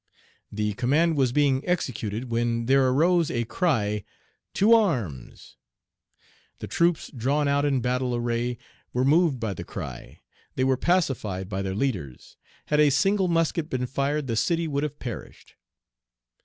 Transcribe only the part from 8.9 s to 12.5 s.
were moved by the cry; they were pacified by their leaders;